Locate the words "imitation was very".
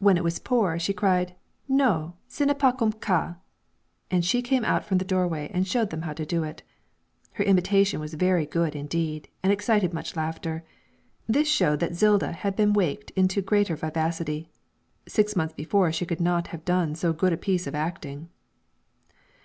7.44-8.44